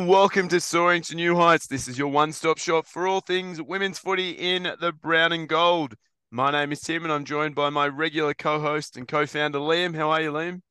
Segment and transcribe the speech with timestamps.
[0.00, 1.66] and welcome to Soaring to New Heights.
[1.66, 5.46] This is your one stop shop for all things women's footy in the brown and
[5.46, 5.94] gold.
[6.30, 9.58] My name is Tim, and I'm joined by my regular co host and co founder,
[9.58, 9.94] Liam.
[9.94, 10.62] How are you, Liam?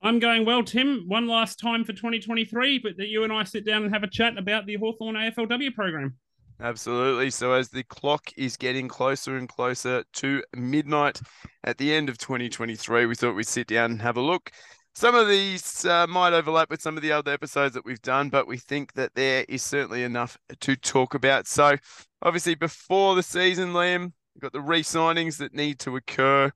[0.00, 1.04] I'm going well, Tim.
[1.08, 4.08] One last time for 2023, but that you and I sit down and have a
[4.08, 6.16] chat about the Hawthorn AFLW program.
[6.58, 7.28] Absolutely.
[7.28, 11.20] So, as the clock is getting closer and closer to midnight
[11.64, 14.50] at the end of 2023, we thought we'd sit down and have a look.
[14.98, 18.30] Some of these uh, might overlap with some of the other episodes that we've done,
[18.30, 21.46] but we think that there is certainly enough to talk about.
[21.46, 21.76] So,
[22.20, 26.50] obviously, before the season, Liam, we've got the re signings that need to occur.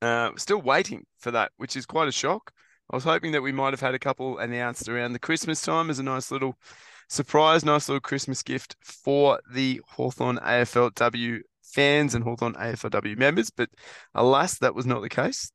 [0.00, 2.52] Uh, still waiting for that, which is quite a shock.
[2.88, 5.90] I was hoping that we might have had a couple announced around the Christmas time
[5.90, 6.56] as a nice little
[7.08, 13.50] surprise, nice little Christmas gift for the Hawthorn AFLW fans and Hawthorn AFLW members.
[13.50, 13.70] But
[14.14, 15.50] alas, that was not the case.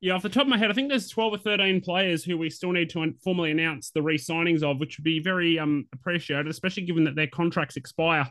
[0.00, 2.38] Yeah, off the top of my head, I think there's 12 or 13 players who
[2.38, 6.46] we still need to formally announce the re-signings of, which would be very um appreciated,
[6.46, 8.30] especially given that their contracts expire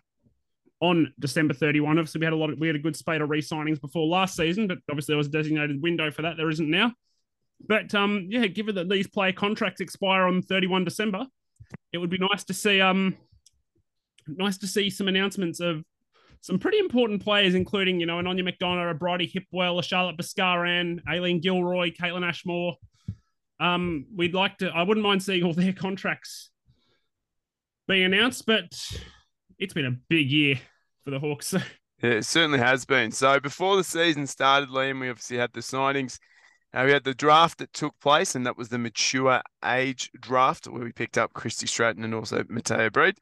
[0.80, 1.98] on December 31.
[1.98, 4.36] Obviously, we had a lot of, we had a good spate of re-signings before last
[4.36, 6.38] season, but obviously there was a designated window for that.
[6.38, 6.94] There isn't now.
[7.68, 11.26] But um, yeah, given that these player contracts expire on 31 December,
[11.92, 13.18] it would be nice to see um
[14.28, 15.84] nice to see some announcements of
[16.42, 20.18] some pretty important players, including, you know, an Aine McDonagh, a Bridie Hipwell, a Charlotte
[20.18, 22.76] Baskaran, Aileen Gilroy, Kaitlyn Ashmore.
[23.60, 26.50] Um, we'd like to, I wouldn't mind seeing all their contracts
[27.88, 28.72] being announced, but
[29.58, 30.60] it's been a big year
[31.04, 31.54] for the Hawks.
[32.04, 33.10] Yeah, it certainly has been.
[33.10, 36.20] So before the season started, Liam, we obviously had the signings.
[36.72, 40.68] Uh, we had the draft that took place, and that was the mature age draft
[40.68, 43.18] where we picked up Kristy Stratton and also Mattea Breed.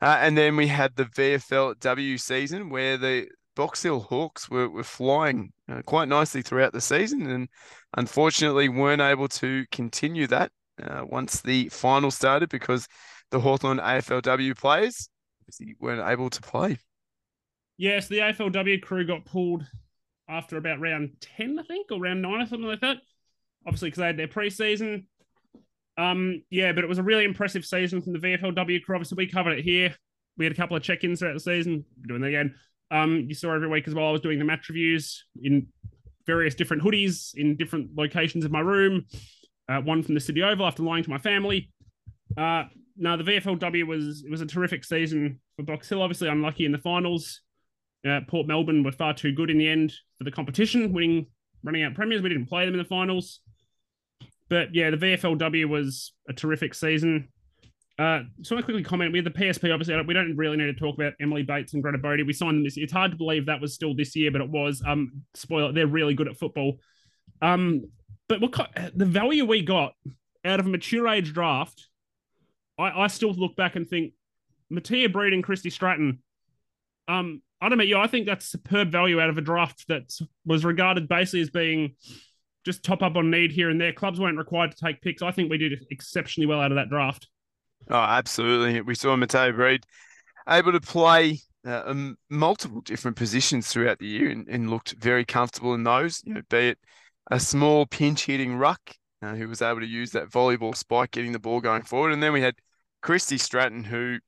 [0.00, 4.84] Uh, and then we had the VFLW season where the Box Hill Hawks were, were
[4.84, 7.48] flying uh, quite nicely throughout the season and
[7.96, 12.86] unfortunately weren't able to continue that uh, once the final started because
[13.30, 15.08] the Hawthorn AFLW players
[15.80, 16.78] weren't able to play.
[17.78, 19.66] Yes, the AFLW crew got pulled
[20.28, 22.98] after about round 10, I think, or round 9 or something like that.
[23.66, 25.04] Obviously, because they had their preseason.
[25.98, 28.96] Um, yeah, but it was a really impressive season from the VFLW crew.
[28.96, 29.94] Obviously, we covered it here.
[30.36, 31.84] We had a couple of check-ins throughout the season.
[32.00, 32.54] We're doing that again.
[32.90, 34.08] Um, you saw every week as well.
[34.08, 35.68] I was doing the match reviews in
[36.26, 39.06] various different hoodies in different locations of my room.
[39.68, 41.70] Uh, one from the City Oval after lying to my family.
[42.36, 42.64] Uh,
[42.96, 46.02] no, the VFLW was it was a terrific season for Box Hill.
[46.02, 47.40] Obviously, unlucky in the finals.
[48.08, 51.26] Uh, Port Melbourne were far too good in the end for the competition, winning
[51.64, 52.22] running out premiers.
[52.22, 53.40] We didn't play them in the finals.
[54.48, 57.28] But yeah, the VFLW was a terrific season.
[57.98, 59.12] Uh, to quickly comment.
[59.12, 59.98] We had the PSP, obviously.
[60.02, 62.26] We don't really need to talk about Emily Bates and Greta Bodey.
[62.26, 62.84] We signed them this year.
[62.84, 64.82] It's hard to believe that was still this year, but it was.
[64.86, 66.74] Um, spoiler, they're really good at football.
[67.40, 67.84] Um,
[68.28, 68.52] but what
[68.94, 69.94] the value we got
[70.44, 71.86] out of a mature age draft,
[72.78, 74.12] I, I still look back and think
[74.70, 76.22] Mattea Breed and Kristy Stratton.
[77.08, 77.98] Um, I don't know, you.
[77.98, 80.12] I think that's superb value out of a draft that
[80.44, 81.94] was regarded basically as being
[82.66, 83.92] just top up on need here and there.
[83.92, 85.22] Clubs weren't required to take picks.
[85.22, 87.28] I think we did exceptionally well out of that draft.
[87.88, 88.80] Oh, absolutely.
[88.80, 89.84] We saw Mattea Breed
[90.48, 95.24] able to play uh, um, multiple different positions throughout the year and, and, looked very
[95.24, 96.78] comfortable in those, you know, be it
[97.30, 98.80] a small pinch hitting ruck
[99.22, 102.12] uh, who was able to use that volleyball spike, getting the ball going forward.
[102.12, 102.54] And then we had
[103.02, 104.18] Kristy Stratton, who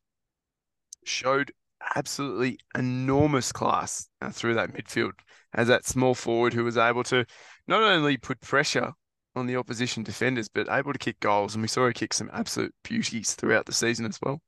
[1.05, 1.53] showed
[1.95, 5.13] absolutely enormous class uh, through that midfield
[5.55, 7.25] as that small forward who was able to
[7.69, 8.93] not only put pressure
[9.37, 11.55] on the opposition defenders, but able to kick goals.
[11.55, 14.41] And we saw her kick some absolute beauties throughout the season as well.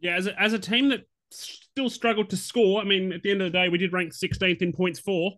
[0.00, 3.30] Yeah, as a, as a team that still struggled to score, I mean, at the
[3.30, 5.32] end of the day, we did rank 16th in points for.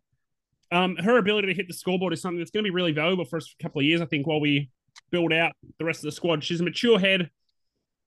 [0.72, 3.25] Um, her ability to hit the scoreboard is something that's going to be really valuable
[3.25, 4.70] for us for a couple of years, I think, while we
[5.10, 6.42] build out the rest of the squad.
[6.42, 7.31] She's a mature head,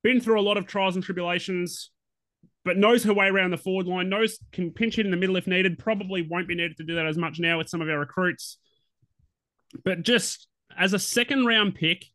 [0.04, 1.92] been through a lot of trials and tribulations,
[2.66, 5.38] but knows her way around the forward line, knows can pinch it in the middle
[5.38, 5.78] if needed.
[5.78, 8.58] Probably won't be needed to do that as much now with some of our recruits.
[9.84, 10.48] But just
[10.78, 12.06] as a second round pick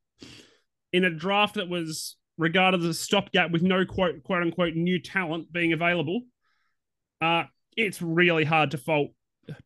[0.93, 5.00] in a draft that was regarded as a stopgap with no quote quote unquote new
[5.00, 6.22] talent being available,
[7.20, 7.44] uh,
[7.76, 9.10] it's really hard to fault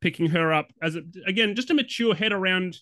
[0.00, 2.78] picking her up as a, again just a mature head around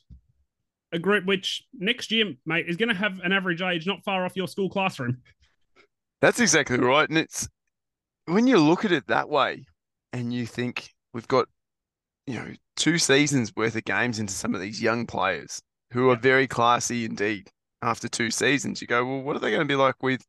[0.93, 4.25] a group which next year, mate, is going to have an average age not far
[4.25, 5.19] off your school classroom.
[6.21, 7.49] That's exactly right, and it's
[8.27, 9.67] when you look at it that way,
[10.13, 11.49] and you think we've got
[12.27, 15.61] you know, two seasons worth of games into some of these young players
[15.93, 17.49] who are very classy indeed
[17.83, 18.81] after two seasons.
[18.81, 20.25] You go, well, what are they going to be like with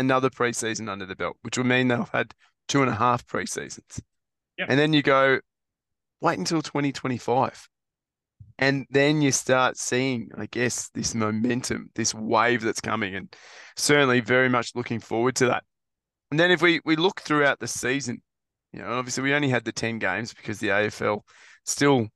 [0.00, 2.34] another preseason under the belt, which would mean they'll have had
[2.66, 4.00] two and a half preseasons.
[4.58, 4.68] Yep.
[4.70, 5.38] And then you go,
[6.20, 7.68] wait until 2025.
[8.58, 13.34] And then you start seeing, I guess, this momentum, this wave that's coming, and
[13.76, 15.64] certainly very much looking forward to that.
[16.30, 18.22] And then if we we look throughout the season,
[18.72, 21.22] you know, obviously we only had the 10 games because the AFL
[21.64, 22.08] still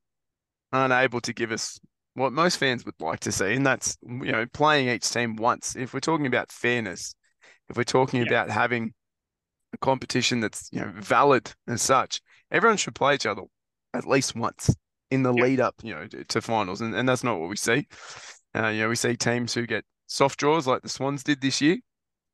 [0.71, 1.79] aren't able to give us
[2.13, 5.75] what most fans would like to see, and that's you know playing each team once.
[5.75, 7.13] If we're talking about fairness,
[7.69, 8.27] if we're talking yeah.
[8.27, 8.93] about having
[9.73, 12.21] a competition that's you know valid as such,
[12.51, 13.43] everyone should play each other
[13.93, 14.73] at least once
[15.11, 17.87] in the lead up, you know, to finals, and, and that's not what we see.
[18.55, 21.59] Uh, you know, we see teams who get soft draws like the Swans did this
[21.61, 21.77] year,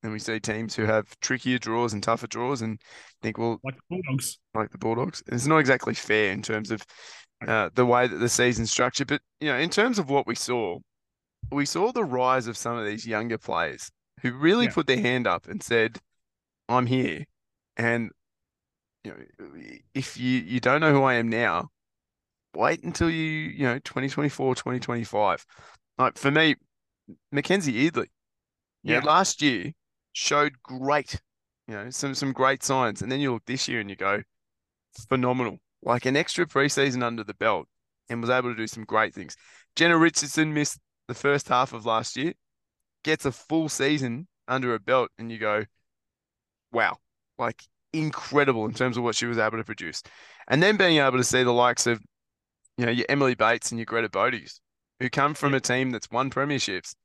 [0.03, 2.81] and we see teams who have trickier draws and tougher draws, and
[3.21, 6.83] think, well, like the Bulldogs, like the Bulldogs, it's not exactly fair in terms of
[7.48, 9.07] uh, the way that the season's structured.
[9.07, 10.80] But you know, in terms of what we saw,
[11.51, 14.74] we saw the rise of some of these younger players who really yeah.
[14.74, 16.00] put their hand up and said,
[16.68, 17.25] "I'm here,"
[17.77, 18.09] and
[19.03, 19.48] you know,
[19.94, 21.69] if you you don't know who I am now,
[22.56, 25.45] wait until you you know 2024, 2025.
[25.98, 26.56] Like for me,
[27.31, 28.09] Mackenzie Eardley,
[28.83, 29.74] yeah, know, last year
[30.13, 31.21] showed great,
[31.67, 34.21] you know, some some great signs, and then you look this year and you go,
[35.09, 37.67] phenomenal like an extra preseason under the belt
[38.09, 39.35] and was able to do some great things.
[39.75, 42.33] Jenna Richardson missed the first half of last year,
[43.03, 45.63] gets a full season under a belt, and you go,
[46.71, 46.97] wow,
[47.37, 50.03] like incredible in terms of what she was able to produce.
[50.47, 52.01] And then being able to see the likes of,
[52.77, 54.59] you know, your Emily Bates and your Greta Bodeys,
[54.99, 56.95] who come from a team that's won premierships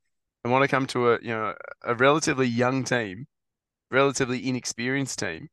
[0.47, 3.27] and want to come to a, you know, a relatively young team,
[3.91, 5.49] relatively inexperienced team.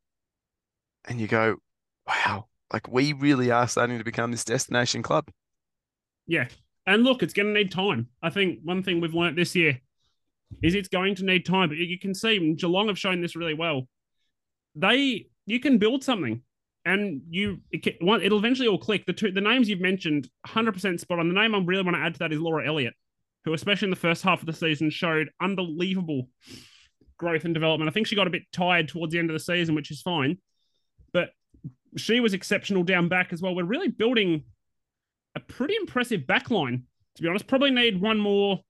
[1.05, 1.55] And you go,
[2.07, 5.31] wow, like we really are starting to become this destination club.
[6.27, 6.47] Yeah.
[6.85, 8.09] And look, it's going to need time.
[8.21, 9.79] I think one thing we've learned this year
[10.61, 11.69] is it's going to need time.
[11.69, 13.87] But you can see Geelong have shown this really well.
[14.75, 16.43] They, you can build something
[16.85, 19.07] and you, it'll eventually all click.
[19.07, 21.29] The two, the names you've mentioned, 100% spot on.
[21.29, 22.93] The name I really want to add to that is Laura Elliott,
[23.45, 26.29] who, especially in the first half of the season, showed unbelievable
[27.17, 27.89] growth and development.
[27.89, 30.01] I think she got a bit tired towards the end of the season, which is
[30.01, 30.37] fine.
[31.11, 31.31] But
[31.97, 33.55] she was exceptional down back as well.
[33.55, 34.43] We're really building
[35.35, 36.83] a pretty impressive backline,
[37.15, 37.47] to be honest.
[37.47, 38.61] Probably need one more,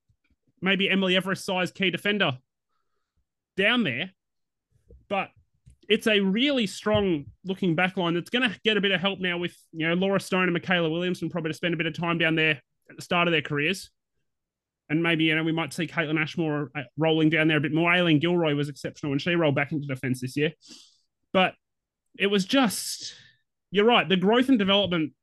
[0.62, 2.38] maybe Emily Everest size key defender
[3.56, 4.12] down there.
[5.10, 5.30] But
[5.90, 9.38] it's a really strong looking backline that's going to get a bit of help now
[9.38, 12.18] with, you know, Laura Stone and Michaela Williamson probably to spend a bit of time
[12.18, 13.92] down there at the start of their careers.
[14.90, 17.74] And maybe, you know, we might see Kaitlyn Ashmore uh, rolling down there a bit
[17.74, 17.92] more.
[17.92, 20.52] Aileen Gilroy was exceptional when she rolled back into defense this year.
[21.32, 21.54] But
[22.20, 23.16] it was just
[23.74, 24.08] you're right.
[24.08, 25.14] The growth and development,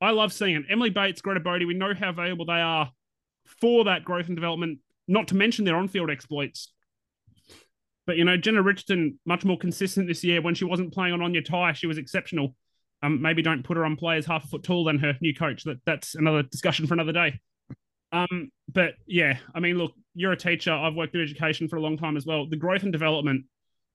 [0.00, 0.64] I love seeing it.
[0.68, 2.90] Emily Bates, Greta Bodey, we know how valuable they are
[3.60, 6.72] for that growth and development, not to mention their on-field exploits.
[8.04, 10.42] But you know, Jenna Richardson much more consistent this year.
[10.42, 12.56] When she wasn't playing on Anya Tai, she was exceptional.
[13.00, 15.62] Um, maybe don't put her on players half a foot taller than her new coach.
[15.62, 17.38] That that's another discussion for another day.
[18.12, 20.72] Um, but yeah, I mean, look, you're a teacher.
[20.72, 22.48] I've worked in education for a long time as well.
[22.48, 23.44] The growth and development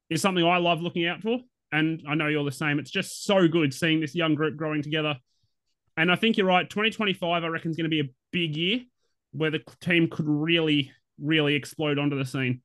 [0.09, 1.39] is something I love looking out for.
[1.71, 2.77] And I know you're the same.
[2.77, 5.15] It's just so good seeing this young group growing together.
[5.97, 6.69] And I think you're right.
[6.69, 8.81] 2025, I reckon, is going to be a big year
[9.31, 12.61] where the team could really, really explode onto the scene.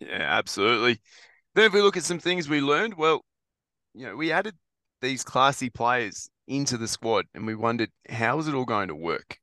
[0.00, 1.00] Yeah, absolutely.
[1.54, 3.24] Then if we look at some things we learned, well,
[3.94, 4.54] you know, we added
[5.00, 8.94] these classy players into the squad and we wondered how is it all going to
[8.94, 9.38] work?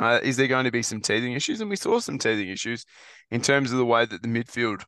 [0.00, 1.60] Uh, is there going to be some teething issues?
[1.60, 2.84] And we saw some teething issues
[3.30, 4.82] in terms of the way that the midfield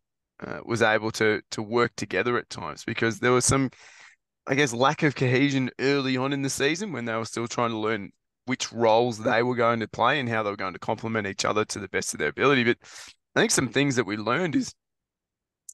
[0.47, 3.71] uh, was able to to work together at times because there was some,
[4.47, 7.71] I guess, lack of cohesion early on in the season when they were still trying
[7.71, 8.11] to learn
[8.47, 11.45] which roles they were going to play and how they were going to complement each
[11.45, 12.65] other to the best of their ability.
[12.65, 12.79] But
[13.37, 14.75] I think some things that we learned is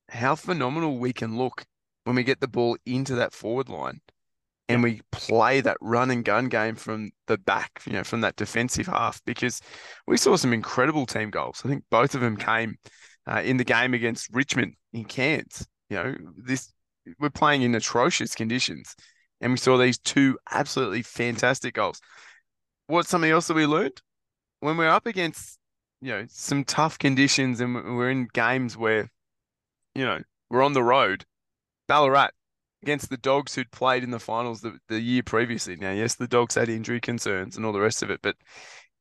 [0.09, 1.65] how phenomenal we can look
[2.05, 4.01] when we get the ball into that forward line
[4.69, 8.37] and we play that run and gun game from the back, you know, from that
[8.37, 9.61] defensive half, because
[10.07, 11.63] we saw some incredible team goals.
[11.65, 12.77] I think both of them came
[13.27, 15.67] uh, in the game against Richmond in Cairns.
[15.89, 16.73] You know, this
[17.21, 18.97] we're playing in atrocious conditions,
[19.41, 22.01] and we saw these two absolutely fantastic goals.
[22.89, 24.01] What's something else that we learned
[24.61, 25.59] when we're up against
[26.01, 29.11] you know some tough conditions and we're in games where
[29.95, 30.21] you know
[30.51, 31.25] we're on the road,
[31.87, 32.31] Ballarat
[32.83, 35.77] against the Dogs who'd played in the finals the, the year previously.
[35.77, 38.37] Now, yes, the Dogs had injury concerns and all the rest of it, but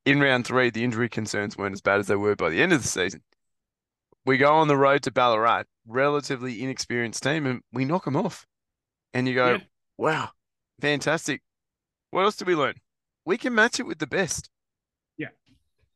[0.05, 2.74] in round three, the injury concerns weren't as bad as they were by the end
[2.74, 3.22] of the season
[4.25, 8.46] we go on the road to Ballarat, relatively inexperienced team, and we knock them off.
[9.13, 9.60] And you go, yeah.
[9.98, 10.29] wow,
[10.82, 11.41] fantastic.
[12.12, 12.75] What else did we learn?
[13.24, 14.50] We can match it with the best.
[15.17, 15.29] Yeah.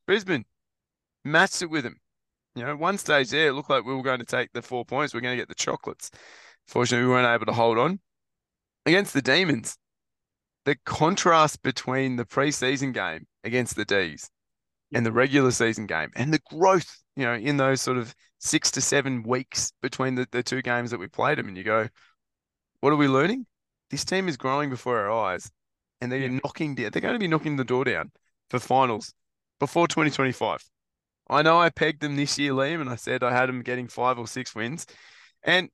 [0.06, 0.44] Brisbane
[1.24, 1.96] matched it with them.
[2.54, 4.84] You know, one stage there, it looked like we were going to take the four
[4.84, 5.12] points.
[5.12, 6.10] We are going to get the chocolates.
[6.66, 8.00] Fortunately, we weren't able to hold on.
[8.86, 9.76] Against the Demons,
[10.64, 14.30] the contrast between the preseason game against the D's
[14.92, 18.70] and the regular season game and the growth, you know, in those sort of six
[18.72, 21.48] to seven weeks between the, the two games that we played them.
[21.48, 21.88] And you go,
[22.80, 23.46] what are we learning?
[23.90, 25.50] This team is growing before our eyes
[26.00, 26.38] and they're Yeah.
[26.42, 28.10] knocking down, they're going to be knocking the door down
[28.48, 29.12] for finals
[29.58, 30.64] before 2025.
[31.28, 33.86] I know I pegged them this year, Liam, and I said I had them getting
[33.86, 34.86] five or six wins.
[35.42, 35.68] And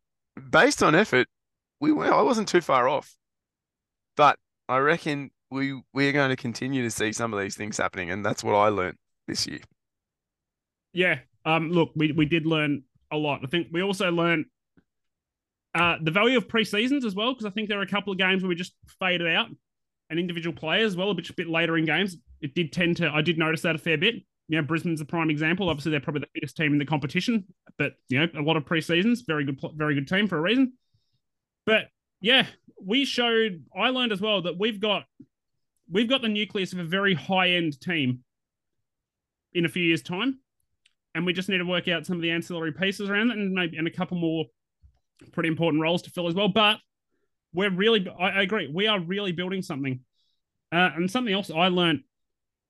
[0.50, 1.28] based on effort,
[1.80, 3.16] we were, I wasn't too far off.
[4.16, 4.38] But
[4.68, 8.24] I reckon we we're going to continue to see some of these things happening, and
[8.24, 8.96] that's what I learned
[9.28, 9.60] this year.
[10.92, 11.18] Yeah.
[11.44, 11.70] Um.
[11.70, 13.40] Look, we we did learn a lot.
[13.44, 14.46] I think we also learned
[15.74, 18.18] uh the value of pre-seasons as well, because I think there are a couple of
[18.18, 19.48] games where we just faded out,
[20.10, 22.16] and individual players as well a bit bit later in games.
[22.40, 23.10] It did tend to.
[23.10, 24.16] I did notice that a fair bit.
[24.48, 25.68] You know, Brisbane's a prime example.
[25.68, 27.44] Obviously, they're probably the biggest team in the competition,
[27.78, 29.22] but you know, a lot of pre-seasons.
[29.26, 30.74] Very good, very good team for a reason.
[31.64, 31.88] But
[32.20, 32.46] yeah,
[32.80, 33.64] we showed.
[33.76, 35.04] I learned as well that we've got
[35.90, 38.20] we've got the nucleus of a very high-end team
[39.52, 40.38] in a few years' time
[41.16, 43.52] and we just need to work out some of the ancillary pieces around it and
[43.52, 44.44] maybe and a couple more
[45.32, 46.48] pretty important roles to fill as well.
[46.48, 46.78] But
[47.54, 50.00] we're really, I, I agree, we are really building something.
[50.70, 52.02] Uh, and something else I learned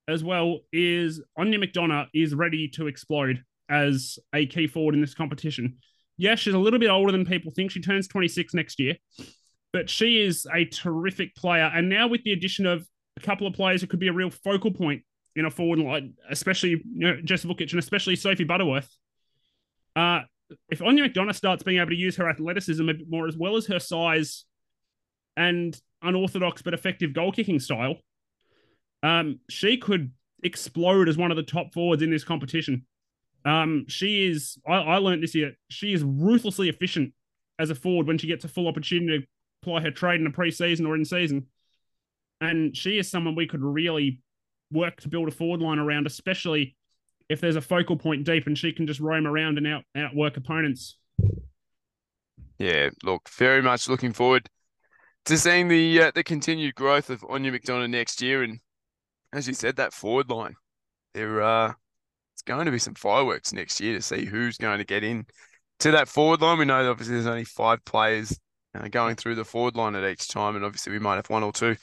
[0.09, 5.15] as well is Aine McDonagh is ready to explode as a key forward in this
[5.15, 5.77] competition.
[6.17, 7.71] Yes, she's a little bit older than people think.
[7.71, 8.97] She turns 26 next year,
[9.73, 11.71] but she is a terrific player.
[11.75, 12.87] And now with the addition of
[13.17, 15.03] a couple of players who could be a real focal point
[15.35, 18.89] in a forward line, especially you know, Jess Vukic and especially Sophie Butterworth.
[19.95, 20.21] Uh,
[20.71, 23.57] if Aine McDonagh starts being able to use her athleticism a bit more as well
[23.57, 24.45] as her size
[25.37, 27.97] and unorthodox but effective goal kicking style,
[29.07, 30.11] um, she could
[30.43, 32.85] explode as one of the top forwards in this competition.
[33.45, 37.15] Um, she is, I, I learned this year, she is ruthlessly efficient
[37.59, 39.27] as a forward when she gets a full opportunity to
[39.63, 41.47] apply her trade in a preseason or in season.
[42.41, 44.21] And she is someone we could really
[44.73, 46.75] work to build a forward line around, especially
[47.29, 50.37] if there's a focal point deep and she can just roam around and out outwork
[50.37, 50.97] opponents.
[52.59, 54.49] Yeah, look, very much looking forward
[55.27, 58.59] to seeing the uh, the continued growth of Aine McDonagh next year, and
[59.33, 60.55] as you said, that forward line,
[61.15, 61.73] there uh,
[62.35, 65.27] it's going to be some fireworks next year to see who's going to get in
[65.81, 66.59] to that forward line.
[66.59, 68.39] We know obviously there's only five players
[68.75, 71.43] uh, going through the forward line at each time, and obviously we might have one
[71.43, 71.77] or two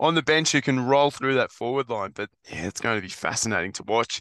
[0.00, 2.12] on the bench who can roll through that forward line.
[2.14, 4.20] But yeah, it's going to be fascinating to watch.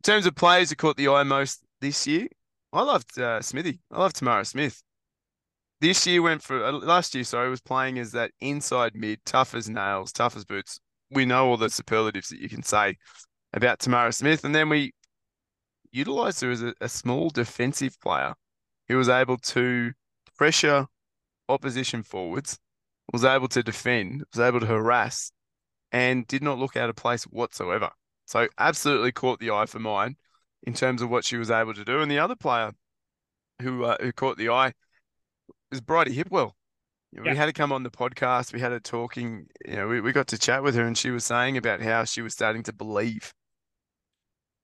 [0.00, 2.28] In terms of players who caught the eye most this year,
[2.72, 3.80] I loved uh, Smithy.
[3.90, 4.82] I loved Tamara Smith.
[5.80, 7.24] This year went for uh, last year.
[7.24, 10.78] Sorry, was playing as that inside mid, tough as nails, tough as boots.
[11.10, 12.96] We know all the superlatives that you can say
[13.52, 14.92] about Tamara Smith, and then we
[15.92, 18.34] utilized her as a, a small defensive player
[18.88, 19.92] who was able to
[20.36, 20.86] pressure
[21.48, 22.58] opposition forwards,
[23.12, 25.32] was able to defend, was able to harass,
[25.92, 27.90] and did not look out of place whatsoever.
[28.26, 30.16] So absolutely caught the eye for mine
[30.64, 32.00] in terms of what she was able to do.
[32.00, 32.72] And the other player
[33.62, 34.72] who uh, who caught the eye
[35.70, 36.52] is Bridie Hipwell.
[37.12, 37.32] You know, Yeah.
[37.32, 38.52] We had to come on the podcast.
[38.52, 39.46] We had her talking.
[39.66, 42.04] You know, we, we got to chat with her, and she was saying about how
[42.04, 43.32] she was starting to believe.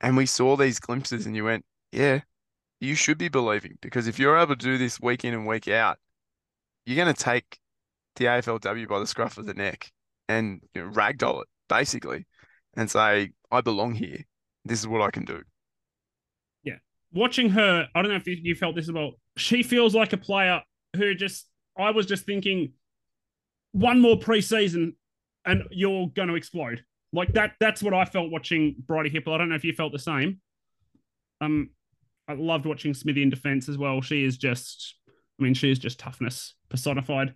[0.01, 2.21] And we saw these glimpses, and you went, "Yeah,
[2.81, 5.69] you should be believing because if you're able to do this week in and week
[5.69, 5.99] out,
[6.85, 7.59] you're going to take
[8.17, 9.91] the AFLW by the scruff of the neck
[10.29, 12.27] and you know, ragdoll it basically,
[12.75, 14.25] and say, "I belong here.
[14.65, 15.43] This is what I can do."
[16.65, 16.79] Yeah,
[17.13, 19.13] watching her, I don't know if you, you felt this about.
[19.37, 20.63] She feels like a player
[20.97, 21.47] who just,
[21.79, 22.73] I was just thinking,
[23.73, 24.95] one more preseason
[25.45, 26.85] and you're going to explode.
[27.12, 29.35] Like that, that's what I felt watching Bridie Hipwell.
[29.35, 30.41] I don't know if you felt the same.
[31.41, 31.71] Um,
[32.29, 34.00] I loved watching Smithy in defense as well.
[34.00, 37.35] She is just, I mean, she is just toughness personified.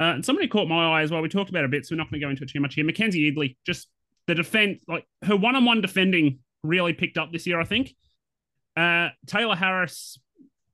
[0.00, 1.22] Uh, and somebody caught my eye as well.
[1.22, 2.74] We talked about a bit, so we're not going to go into it too much
[2.74, 2.84] here.
[2.84, 3.88] Mackenzie Eardley, just
[4.26, 7.94] the defense, like her one-on-one defending really picked up this year, I think.
[8.76, 10.18] Uh, Tayla Harris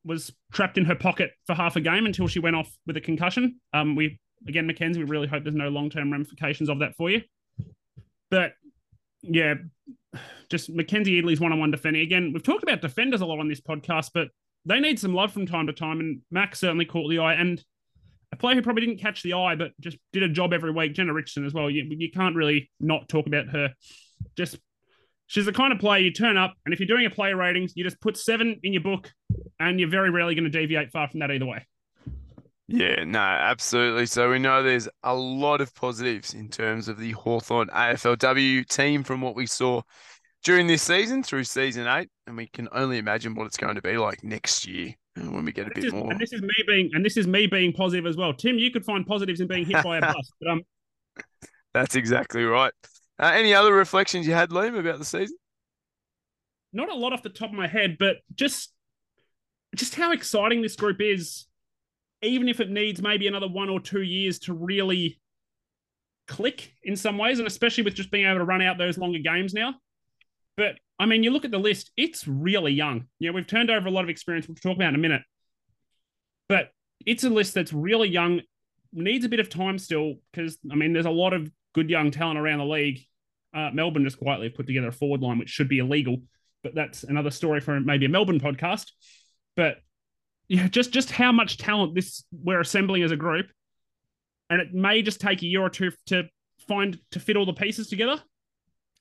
[0.04, 3.00] was trapped in her pocket for half a game until she went off with a
[3.00, 3.61] concussion.
[3.73, 7.23] Um, we again, Mackenzie, we really hope there's no long-term ramifications of that for you.
[8.30, 8.52] But
[9.23, 9.54] yeah,
[10.50, 12.02] just Mackenzie Eardley's one-on-one defending.
[12.02, 14.28] Again, we've talked about defenders a lot on this podcast, but
[14.66, 17.34] they need some love from time to time, and Max certainly caught the eye.
[17.34, 17.62] And
[18.32, 20.94] a player who probably didn't catch the eye, but just did a job every week,
[20.94, 21.70] Jenna Richardson as well.
[21.70, 23.73] You, you can't really not talk about her.
[24.37, 24.58] Just
[25.26, 27.73] she's the kind of player you turn up, and if you're doing a player ratings,
[27.76, 29.12] you just put seven in your book,
[29.61, 31.66] and you're very rarely going to deviate far from that either way.
[32.66, 34.07] Yeah, no, absolutely.
[34.07, 39.04] So we know there's a lot of positives in terms of the Hawthorn AFLW team
[39.04, 39.83] from what we saw
[40.45, 43.83] during this season through season eight, and we can only imagine what it's going to
[43.83, 46.11] be like next year uh, when we get a This bit is, more.
[46.11, 48.33] and this is me being, and this is me being positive as well.
[48.33, 50.62] Tim, you could find positives in being hit by a bus, but um,
[51.75, 52.73] That's exactly right.
[53.18, 55.37] Uh, any other reflections you had, Liam, about the season?
[56.73, 58.73] Not a lot off the top of my head, but just
[59.76, 61.47] just how exciting this group is,
[62.23, 65.21] even if it needs maybe another one or two years to really
[66.26, 69.18] click in some ways, and especially with just being able to run out those longer
[69.18, 69.75] games now.
[70.56, 73.06] But I mean, you look at the list, it's really young.
[73.18, 75.23] You know, we've turned over a lot of experience, we'll talk about in a minute.
[76.49, 76.71] But
[77.04, 78.42] it's a list that's really young,
[78.92, 82.11] needs a bit of time still, because I mean, there's a lot of good young
[82.11, 83.00] talent around the league.
[83.54, 86.19] Uh, Melbourne just quietly put together a forward line, which should be illegal,
[86.62, 88.87] but that's another story for maybe a Melbourne podcast.
[89.54, 89.76] But
[90.49, 93.47] yeah, just just how much talent this we're assembling as a group,
[94.50, 96.25] and it may just take a year or two to
[96.66, 98.21] find to fit all the pieces together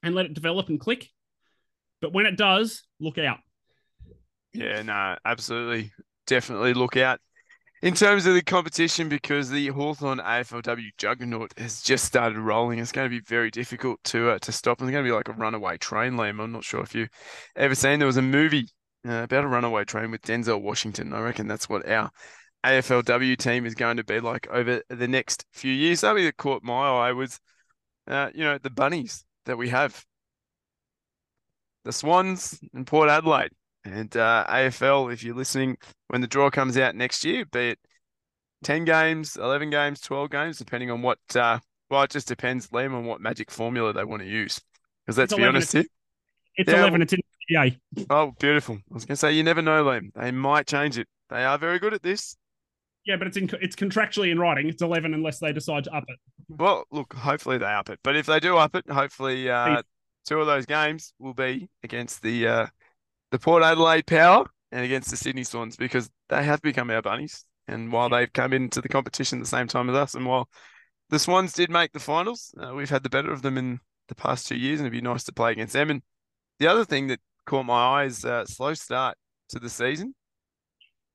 [0.03, 1.07] and let it develop and click.
[2.01, 3.39] But when it does, look out.
[4.53, 5.91] Yeah, no, absolutely.
[6.27, 7.19] Definitely look out.
[7.83, 12.93] In terms of the competition, because the Hawthorn AFLW juggernaut has just started rolling, it's
[12.93, 14.81] going to be very difficult to uh, to stop.
[14.81, 16.41] It's going to be like a runaway train, Liam.
[16.41, 17.09] I'm not sure if you
[17.57, 17.99] ever seen.
[17.99, 18.69] There was a movie
[19.05, 21.11] uh, about a runaway train with Denzel Washington.
[21.11, 22.09] I reckon that's what our
[22.63, 25.99] AFLW team is going to be like over the next few years.
[25.99, 27.37] Something that caught my eye was,
[28.07, 30.05] uh, you know, the bunnies that we have,
[31.83, 33.51] the Swans and Port Adelaide.
[33.85, 37.79] And uh, AFL, if you're listening, when the draw comes out next year, be it
[38.63, 41.59] 10 games, 11 games, 12 games, depending on what, uh,
[41.89, 44.59] well, it just depends, Liam, on what magic formula they want to use.
[45.05, 45.85] Because let's be honest here.
[46.55, 47.19] It's yeah, 11, it's in
[47.51, 47.65] PA.
[48.09, 48.75] Oh, beautiful.
[48.75, 50.13] I was going to say, you never know, Liam.
[50.13, 51.07] They might change it.
[51.29, 52.37] They are very good at this.
[53.05, 54.69] Yeah, but it's in, it's contractually in writing.
[54.69, 56.17] It's 11 unless they decide to up it.
[56.47, 57.99] Well, look, hopefully they up it.
[58.01, 59.81] But if they do up it, hopefully uh,
[60.25, 62.67] two of those games will be against the uh,
[63.33, 67.45] the Port Adelaide Power and against the Sydney Swans because they have become our bunnies.
[67.67, 70.47] And while they've come into the competition at the same time as us, and while
[71.09, 74.13] the Swans did make the finals, uh, we've had the better of them in the
[74.13, 75.89] past two years, and it'd be nice to play against them.
[75.89, 76.03] And
[76.59, 79.17] the other thing that caught my eye is uh, slow start
[79.49, 80.13] to the season,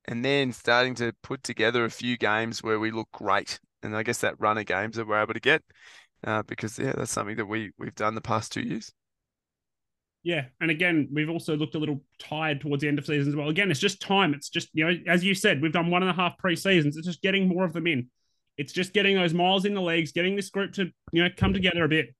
[0.03, 3.61] and then starting to put together a few games where we look great.
[3.81, 5.63] And I guess that run of games that we're able to get,
[6.25, 8.91] uh, because yeah, that's something that we we've done the past two years.
[10.23, 13.35] Yeah, and again, we've also looked a little tired towards the end of season as
[13.35, 13.47] well.
[13.47, 14.33] Again, it's just time.
[14.33, 16.97] It's just you know, as you said, we've done one and a half pre seasons.
[16.97, 18.09] It's just getting more of them in.
[18.57, 21.53] It's just getting those miles in the legs, getting this group to you know come
[21.53, 22.13] together a bit,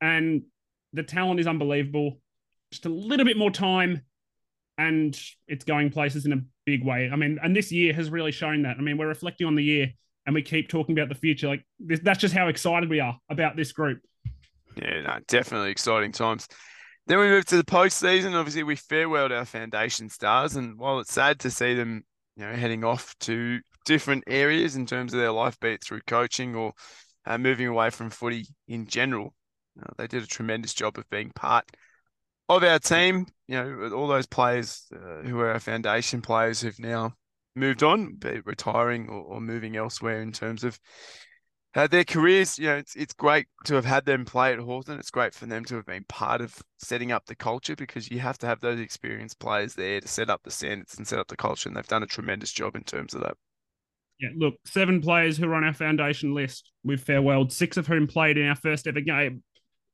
[0.00, 0.42] and
[0.92, 2.18] the talent is unbelievable.
[2.72, 4.02] Just a little bit more time,
[4.76, 7.08] and it's going places in a big way.
[7.12, 8.78] I mean, and this year has really shown that.
[8.78, 9.92] I mean, we're reflecting on the year,
[10.26, 11.46] and we keep talking about the future.
[11.46, 14.00] Like this, that's just how excited we are about this group.
[14.74, 16.48] Yeah, no, definitely exciting times.
[17.06, 18.34] Then we move to the postseason.
[18.34, 22.04] Obviously, we farewelled our foundation stars, and while it's sad to see them,
[22.36, 26.00] you know, heading off to different areas in terms of their life, be it through
[26.06, 26.72] coaching or
[27.26, 29.34] uh, moving away from footy in general,
[29.80, 31.64] uh, they did a tremendous job of being part
[32.48, 33.26] of our team.
[33.48, 37.14] You know, all those players uh, who are our foundation players who've now
[37.54, 40.78] moved on, be retiring or, or moving elsewhere in terms of
[41.74, 44.98] uh, their careers, you know, it's it's great to have had them play at Hawthorn.
[44.98, 48.18] It's great for them to have been part of setting up the culture because you
[48.18, 51.28] have to have those experienced players there to set up the standards and set up
[51.28, 53.36] the culture, and they've done a tremendous job in terms of that.
[54.20, 56.70] Yeah, look, seven players who are on our foundation list.
[56.84, 59.42] We've farewelled six of whom played in our first ever game.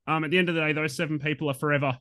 [0.07, 1.97] Um, at the end of the day, those seven people are forever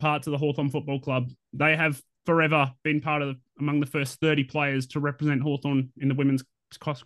[0.00, 1.30] parts of the Hawthorn Football Club.
[1.52, 6.08] They have forever been part of among the first 30 players to represent Hawthorn in
[6.08, 6.42] the women's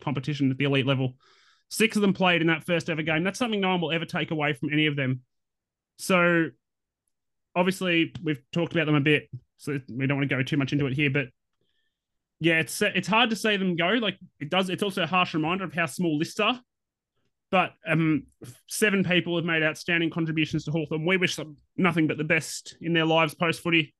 [0.01, 1.15] competition at the elite level.
[1.75, 3.25] Six of them played in that first ever game.
[3.25, 5.23] That's something no one will ever take away from any of them.
[5.99, 6.51] So,
[7.57, 10.73] obviously, we've talked about them a bit, so we don't want to go too much
[10.73, 11.11] into it here.
[11.11, 11.27] But
[12.39, 13.89] yeah, it's it's hard to say them go.
[13.89, 14.71] Like it does.
[14.71, 16.61] It's also a harsh reminder of how small lists are.
[17.51, 18.29] But um,
[18.69, 21.05] seven people have made outstanding contributions to Hawthorn.
[21.05, 23.97] We wish them nothing but the best in their lives post footy.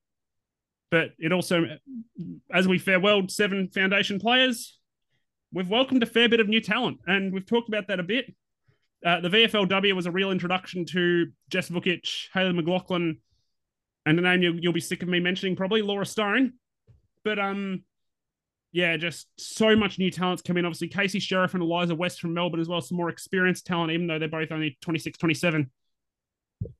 [0.91, 1.65] But it also,
[2.53, 4.79] as we farewell seven foundation players,
[5.55, 8.35] we've welcomed a fair bit of new talent, and we've talked about that a bit.
[9.03, 13.19] Uh, the VFLW was a real introduction to Jess Vukic, Haley McLaughlin,
[14.05, 16.53] and a name you'll, you'll be sick of me mentioning probably, Laura Stone.
[17.23, 17.83] But um,
[18.71, 20.65] yeah, just so much new talents come in.
[20.65, 24.07] Obviously, Casey Sherriff and Eliza West from Melbourne as well, some more experienced talent, even
[24.07, 25.71] though they're both only 26, 27.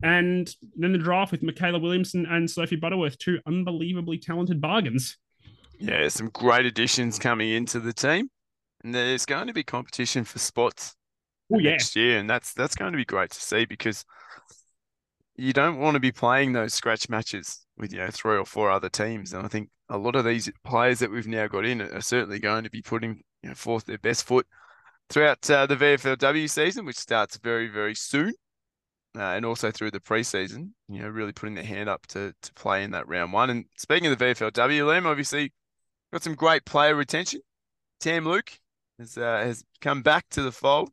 [0.03, 5.17] And then the draft with Michaela Williamson and Sophie Butterworth, two unbelievably talented bargains.
[5.79, 8.29] Yeah, some great additions coming into the team.
[8.85, 10.95] And there's going to be competition for spots
[11.51, 14.05] Ooh, next year, and that's that's going to be great to see because
[15.35, 18.69] you don't want to be playing those scratch matches with you know three or four
[18.69, 19.33] other teams.
[19.33, 22.37] And I think a lot of these players that we've now got in are certainly
[22.39, 24.45] going to be putting you know, forth their best foot
[25.09, 28.33] throughout uh, the VFLW season, which starts very very soon.
[29.17, 32.53] uh, and also through the preseason, you know, really putting their hand up to to
[32.53, 33.49] play in that round one.
[33.49, 35.53] And speaking of the VFLW, Liam obviously
[36.13, 37.41] got some great player retention.
[37.99, 38.51] Tam Luke
[38.99, 40.89] has uh, has come back to the fold,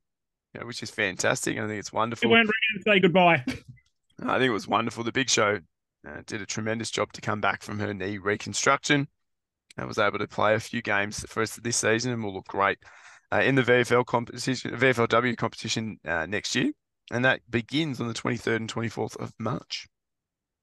[0.54, 1.58] you know, which is fantastic.
[1.58, 2.30] I think it's wonderful.
[2.30, 3.44] Weren't ready to say goodbye.
[4.24, 5.04] I think it was wonderful.
[5.04, 5.58] The Big Show
[6.06, 9.08] uh, did a tremendous job to come back from her knee reconstruction.
[9.78, 12.48] I was able to play a few games for us this season and will look
[12.48, 12.78] great
[13.32, 16.70] uh, in the VFL competition, VFLW competition uh, next year,
[17.10, 19.88] and that begins on the 23rd and 24th of March.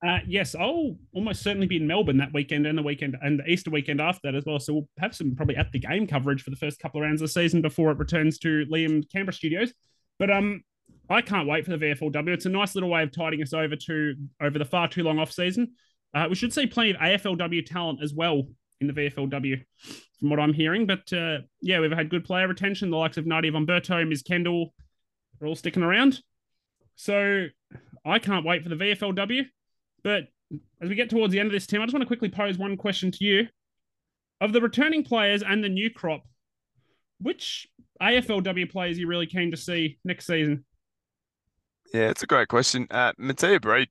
[0.05, 3.45] Uh, yes, I'll almost certainly be in Melbourne that weekend and the weekend and the
[3.49, 4.59] Easter weekend after that as well.
[4.59, 7.21] So we'll have some probably at the game coverage for the first couple of rounds
[7.21, 9.73] of the season before it returns to Liam Canberra Studios.
[10.17, 10.63] But um,
[11.09, 12.29] I can't wait for the VFLW.
[12.29, 15.19] It's a nice little way of tiding us over to over the far too long
[15.19, 15.73] off season.
[16.13, 18.43] Uh, we should see plenty of AFLW talent as well
[18.79, 19.63] in the VFLW,
[20.19, 20.85] from what I'm hearing.
[20.85, 22.89] But uh, yeah, we've had good player retention.
[22.89, 24.23] The likes of Nadia Umberto, Berto, Ms.
[24.23, 24.73] Kendall
[25.41, 26.21] are all sticking around.
[26.95, 27.47] So
[28.05, 29.45] I can't wait for the VFLW.
[30.03, 30.23] But
[30.81, 32.57] as we get towards the end of this, Tim, I just want to quickly pose
[32.57, 33.47] one question to you.
[34.41, 36.23] Of the returning players and the new crop,
[37.19, 37.67] which
[38.01, 40.63] AFLW players you really keen to see next season?
[41.93, 42.87] Yeah, it's a great question.
[42.89, 43.89] Uh, Mattea Breed,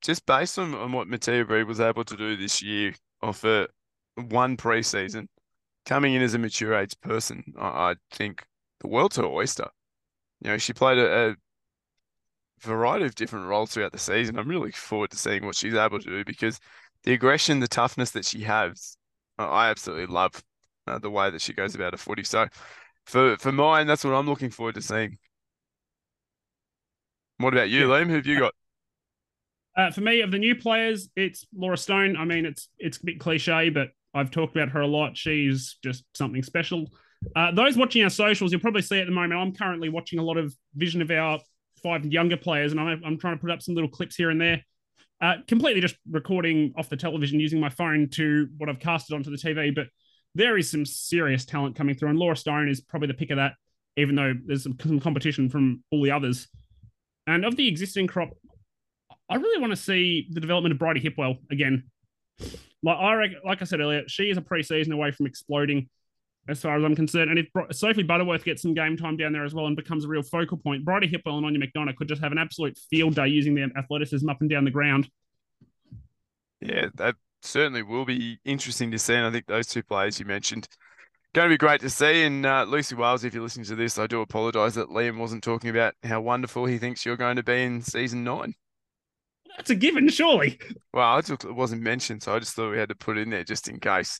[0.00, 3.68] just based on, on what Mattea Breed was able to do this year off a
[4.16, 5.28] one preseason,
[5.86, 8.44] coming in as a mature age person, I, I think
[8.80, 9.68] the world's her oyster.
[10.40, 11.36] You know, she played a, a
[12.62, 14.38] variety of different roles throughout the season.
[14.38, 16.58] I'm really forward to seeing what she's able to do because
[17.04, 18.96] the aggression, the toughness that she has,
[19.38, 20.42] I absolutely love
[20.86, 22.24] uh, the way that she goes about her footy.
[22.24, 22.46] So
[23.06, 25.18] for for mine, that's what I'm looking forward to seeing.
[27.38, 28.08] What about you, Liam?
[28.08, 28.54] Who have you got?
[29.76, 32.16] Uh, for me, of the new players, it's Laura Stone.
[32.16, 35.16] I mean, it's it's a bit cliche, but I've talked about her a lot.
[35.16, 36.86] She's just something special.
[37.34, 39.40] Uh, those watching our socials, you'll probably see at the moment.
[39.40, 41.40] I'm currently watching a lot of vision of our
[41.82, 44.40] five younger players, and I'm, I'm trying to put up some little clips here and
[44.40, 44.62] there.
[45.20, 49.30] Uh, completely just recording off the television using my phone to what I've casted onto
[49.30, 49.72] the TV.
[49.74, 49.86] But
[50.34, 53.36] there is some serious talent coming through, and Laura Stone is probably the pick of
[53.36, 53.54] that,
[53.96, 56.48] even though there's some, some competition from all the others.
[57.26, 58.30] And of the existing crop,
[59.30, 61.84] I really want to see the development of Bridie Hipwell again.
[62.82, 65.88] Like I like I said earlier, she is a preseason away from exploding,
[66.48, 67.30] as far as I'm concerned.
[67.30, 70.08] And if Sophie Butterworth gets some game time down there as well and becomes a
[70.08, 73.28] real focal point, Bridie Hipwell and Aine McDonagh could just have an absolute field day
[73.28, 75.08] using their athleticism up and down the ground.
[76.60, 79.14] Yeah, that certainly will be interesting to see.
[79.14, 80.68] And I think those two players you mentioned
[81.34, 82.24] going to be great to see.
[82.24, 85.42] And uh, Lucy Wales, if you're listening to this, I do apologise that Liam wasn't
[85.42, 88.54] talking about how wonderful he thinks you're going to be in season nine.
[89.56, 90.58] That's a given, surely.
[90.94, 93.22] Well, I just, it wasn't mentioned, so I just thought we had to put it
[93.22, 94.18] in there just in case.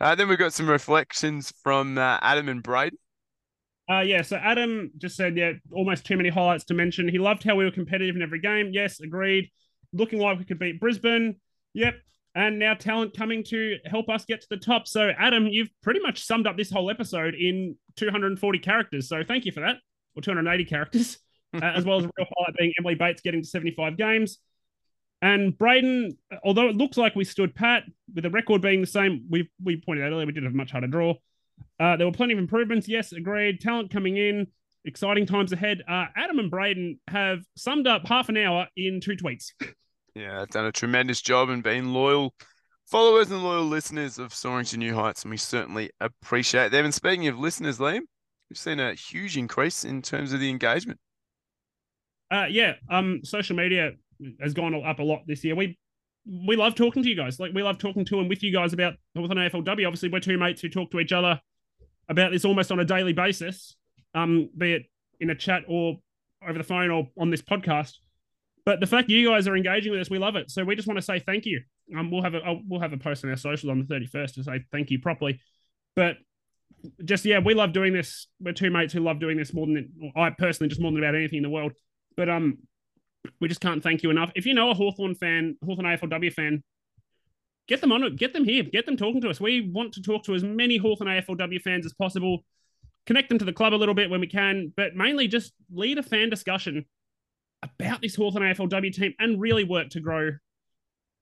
[0.00, 2.98] Uh, then we've got some reflections from uh, Adam and Braden.
[3.90, 7.08] Uh, yeah, so Adam just said, yeah, almost too many highlights to mention.
[7.08, 8.70] He loved how we were competitive in every game.
[8.72, 9.50] Yes, agreed.
[9.92, 11.36] Looking like we could beat Brisbane.
[11.74, 11.94] Yep.
[12.34, 14.88] And now talent coming to help us get to the top.
[14.88, 19.08] So, Adam, you've pretty much summed up this whole episode in 240 characters.
[19.08, 19.76] So, thank you for that,
[20.16, 21.18] or 280 characters,
[21.54, 24.38] uh, as well as a real highlight being Emily Bates getting to 75 games.
[25.22, 29.24] And Braden, although it looks like we stood pat with the record being the same,
[29.30, 31.14] we we pointed out earlier we did have a much harder draw.
[31.78, 32.88] Uh, there were plenty of improvements.
[32.88, 33.60] Yes, agreed.
[33.60, 34.48] Talent coming in,
[34.84, 35.82] exciting times ahead.
[35.88, 39.52] Uh, Adam and Braden have summed up half an hour in two tweets.
[40.14, 42.34] Yeah, done a tremendous job and been loyal
[42.86, 46.84] followers and loyal listeners of Soaring to New Heights, and we certainly appreciate them.
[46.84, 48.02] And speaking of listeners, Liam,
[48.50, 51.00] we've seen a huge increase in terms of the engagement.
[52.30, 53.92] Uh, yeah, um, social media
[54.40, 55.54] has gone up a lot this year.
[55.54, 55.78] We
[56.26, 57.40] we love talking to you guys.
[57.40, 59.86] Like we love talking to and with you guys about Northern AFLW.
[59.86, 61.40] Obviously, we're two mates who talk to each other
[62.08, 63.76] about this almost on a daily basis,
[64.14, 64.82] um, be it
[65.20, 65.98] in a chat or
[66.46, 67.94] over the phone or on this podcast.
[68.64, 70.50] But the fact you guys are engaging with us, we love it.
[70.50, 71.60] So we just want to say thank you.
[71.96, 74.36] Um, we'll have a we'll have a post on our socials on the thirty first
[74.36, 75.40] to say thank you properly.
[75.96, 76.16] But
[77.04, 78.28] just yeah, we love doing this.
[78.40, 81.14] We're two mates who love doing this more than I personally just more than about
[81.14, 81.72] anything in the world.
[82.16, 82.58] But um,
[83.40, 84.32] we just can't thank you enough.
[84.34, 86.62] If you know a Hawthorn fan, Hawthorn AFLW fan,
[87.68, 88.16] get them on it.
[88.16, 88.62] Get them here.
[88.62, 89.40] Get them talking to us.
[89.40, 92.44] We want to talk to as many Hawthorn AFLW fans as possible.
[93.06, 95.98] Connect them to the club a little bit when we can, but mainly just lead
[95.98, 96.86] a fan discussion
[97.62, 100.32] about this Hawthorn AFLW team and really work to grow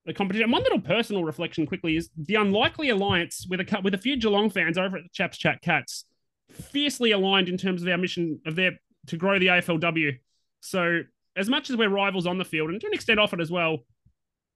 [0.07, 0.45] the competition.
[0.45, 4.17] And one little personal reflection quickly is the unlikely alliance with a with a few
[4.17, 6.05] Geelong fans over at the Chaps Chat Cats,
[6.51, 8.73] fiercely aligned in terms of our mission of their
[9.07, 10.19] to grow the AFLW.
[10.61, 11.03] So
[11.41, 13.51] as much as we're rivals on the field and to an extent off it as
[13.51, 13.79] well,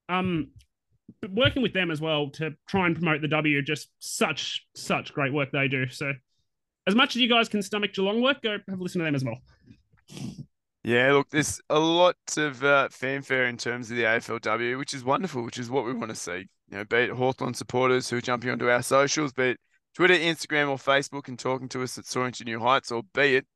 [0.08, 0.50] um,
[1.30, 5.32] working with them as well to try and promote the W, just such such great
[5.32, 5.88] work they do.
[5.88, 6.12] So,
[6.86, 9.14] as much as you guys can stomach Geelong work, go have a listen to them
[9.14, 9.38] as well.
[10.84, 15.02] Yeah, look, there's a lot of uh, fanfare in terms of the AFLW, which is
[15.02, 16.46] wonderful, which is what we want to see.
[16.70, 19.60] You know, be it Hawthorn supporters who are jumping onto our socials, be it
[19.94, 23.36] Twitter, Instagram, or Facebook and talking to us at Soaring to New Heights, or be
[23.36, 23.46] it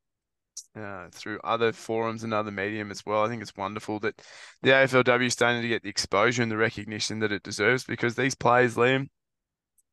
[0.76, 3.24] uh, through other forums and other medium as well.
[3.24, 4.20] I think it's wonderful that
[4.62, 8.14] the AFLW is starting to get the exposure and the recognition that it deserves because
[8.14, 9.08] these players, Liam,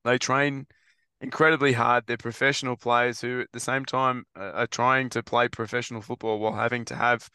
[0.04, 0.68] they train
[1.22, 2.06] incredibly hard.
[2.06, 6.40] They're professional players who, at the same time, uh, are trying to play professional football
[6.40, 7.30] while having to have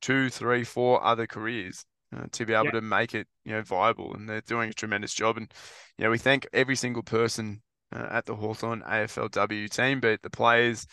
[0.00, 1.84] two, three, four other careers.
[2.14, 2.72] Uh, to be able yeah.
[2.72, 5.38] to make it, you know, viable, and they're doing a tremendous job.
[5.38, 5.50] And
[5.96, 7.62] you know, we thank every single person
[7.94, 10.86] uh, at the Hawthorn AFLW team, but the players,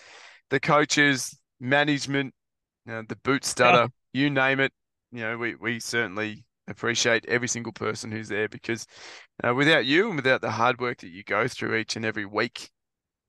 [0.49, 2.33] the coaches, management,
[2.85, 4.21] the boot stutter, yeah.
[4.21, 4.71] you name it.
[5.11, 8.85] You know, we we certainly appreciate every single person who's there because
[9.43, 12.25] uh, without you and without the hard work that you go through each and every
[12.25, 12.69] week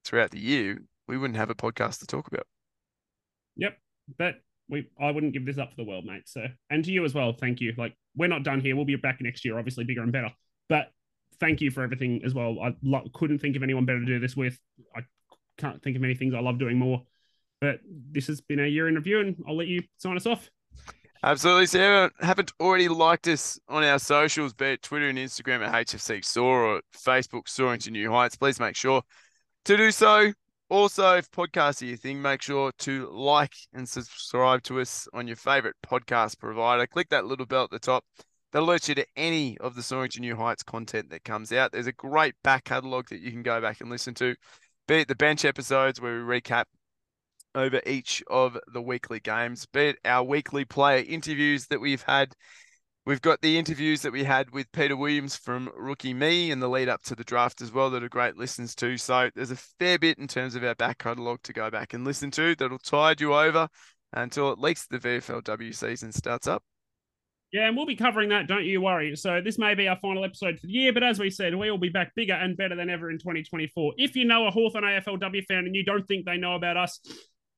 [0.05, 2.47] throughout the year, we wouldn't have a podcast to talk about.
[3.57, 3.79] Yep,
[4.19, 4.35] but
[4.69, 6.23] we I wouldn't give this up for the world, mate.
[6.27, 7.75] So, and to you as well, thank you.
[7.77, 8.77] Like we're not done here.
[8.77, 10.31] We'll be back next year, obviously bigger and better.
[10.69, 10.93] But
[11.41, 12.59] thank you for everything as well.
[12.63, 14.59] I lo- couldn't think of anyone better to do this with.
[14.95, 15.01] I
[15.59, 17.03] can't think of many things I love doing more.
[17.61, 20.51] But this has been a year in review, and I'll let you sign us off.
[21.23, 21.67] Absolutely.
[21.67, 25.67] So, if you haven't already liked us on our socials, be it Twitter and Instagram
[25.67, 29.03] at HFC Soar or Facebook Soaring to New Heights, please make sure
[29.67, 30.33] to do so.
[30.71, 35.27] Also, if podcasts are your thing, make sure to like and subscribe to us on
[35.27, 36.87] your favorite podcast provider.
[36.87, 38.05] Click that little bell at the top
[38.53, 41.73] that alerts you to any of the Soaring to New Heights content that comes out.
[41.73, 44.35] There's a great back catalogue that you can go back and listen to,
[44.89, 46.65] be it the bench episodes where we recap
[47.55, 52.35] over each of the weekly games, be it our weekly player interviews that we've had.
[53.07, 56.69] We've got the interviews that we had with Peter Williams from Rookie Me and the
[56.69, 58.97] lead up to the draft as well that are great listens to.
[58.99, 62.05] So there's a fair bit in terms of our back catalogue to go back and
[62.05, 63.69] listen to that'll tide you over
[64.13, 66.63] until at least the VFLW season starts up.
[67.53, 69.17] Yeah, and we'll be covering that, don't you worry.
[69.17, 71.69] So this may be our final episode for the year, but as we said, we
[71.69, 73.95] will be back bigger and better than ever in 2024.
[73.97, 77.01] If you know a Hawthorn AFLW fan and you don't think they know about us,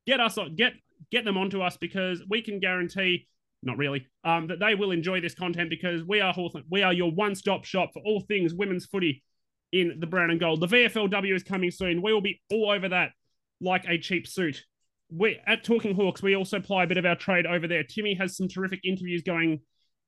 [0.06, 0.72] get us on, get
[1.10, 3.26] get them onto us because we can guarantee
[3.62, 6.92] not really um, that they will enjoy this content because we are Hawthorn, we are
[6.92, 9.22] your one-stop shop for all things women's footy
[9.72, 10.60] in the brown and gold.
[10.60, 12.02] The VFLW is coming soon.
[12.02, 13.10] We will be all over that
[13.60, 14.64] like a cheap suit.
[15.10, 17.84] We at Talking Hawks, we also apply a bit of our trade over there.
[17.84, 19.60] Timmy has some terrific interviews going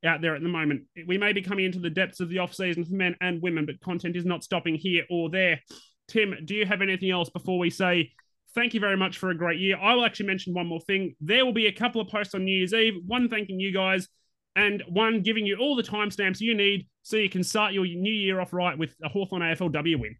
[0.04, 0.82] out there at the moment.
[1.06, 3.66] We may be coming into the depths of the off season for men and women,
[3.66, 5.60] but content is not stopping here or there.
[6.08, 8.12] Tim, do you have anything else before we say
[8.54, 9.76] thank you very much for a great year.
[9.76, 11.14] I will actually mention one more thing.
[11.20, 14.08] There will be a couple of posts on New Year's Eve, one thanking you guys,
[14.56, 18.12] and one giving you all the timestamps you need so you can start your new
[18.12, 20.16] year off right with a Hawthorn AFLW win.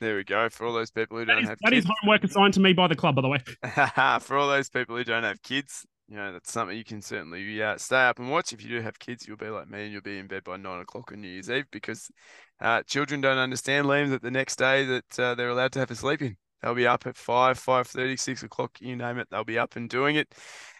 [0.00, 0.48] There we go.
[0.50, 1.86] For all those people who don't is, have that kids.
[1.86, 3.38] is homework assigned to me by the club, by the way.
[4.20, 7.62] for all those people who don't have kids, you know, that's something you can certainly
[7.62, 8.52] uh, stay up and watch.
[8.52, 10.56] If you do have kids, you'll be like me and you'll be in bed by
[10.56, 12.10] nine o'clock on New Year's Eve because
[12.60, 15.90] uh, children don't understand, Liam, that the next day that uh, they're allowed to have
[15.90, 16.36] a sleep in.
[16.62, 19.28] They'll be up at 5, 5.30, 6 o'clock, you name it.
[19.30, 20.34] They'll be up and doing it.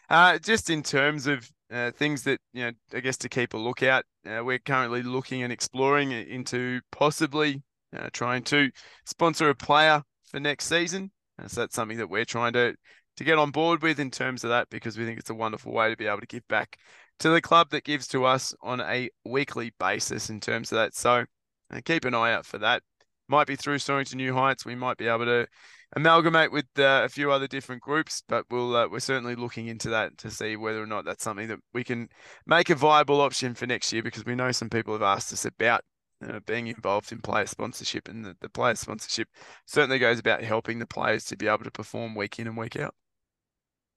[0.09, 3.59] Uh, just in terms of uh, things that, you know, I guess to keep a
[3.59, 7.63] lookout, uh, we're currently looking and exploring into possibly
[7.97, 8.71] uh, trying to
[9.05, 11.11] sponsor a player for next season.
[11.47, 12.75] So that's something that we're trying to,
[13.17, 15.73] to get on board with in terms of that because we think it's a wonderful
[15.73, 16.79] way to be able to give back
[17.19, 20.95] to the club that gives to us on a weekly basis in terms of that.
[20.95, 21.25] So
[21.71, 22.83] uh, keep an eye out for that
[23.29, 24.65] might be through Soaring to New Heights.
[24.65, 25.47] We might be able to
[25.95, 29.89] amalgamate with uh, a few other different groups, but we'll uh, we're certainly looking into
[29.91, 32.09] that to see whether or not that's something that we can
[32.47, 35.45] make a viable option for next year because we know some people have asked us
[35.45, 35.83] about
[36.27, 39.29] uh, being involved in player sponsorship, and the, the player sponsorship
[39.67, 42.77] certainly goes about helping the players to be able to perform week in and week
[42.77, 42.95] out.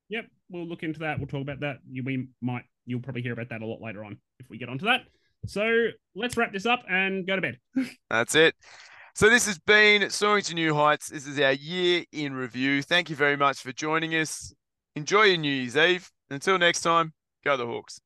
[0.09, 1.19] Yep, we'll look into that.
[1.19, 1.77] We'll talk about that.
[1.91, 4.85] We might you'll probably hear about that a lot later on if we get onto
[4.85, 5.01] that.
[5.45, 7.59] So let's wrap this up and go to bed.
[8.09, 8.55] That's it.
[9.15, 11.09] So this has been Soaring to New Heights.
[11.09, 12.81] This is our year in review.
[12.81, 14.53] Thank you very much for joining us.
[14.95, 16.09] Enjoy your New Year's Eve.
[16.29, 17.99] Until next time, go the Hawks.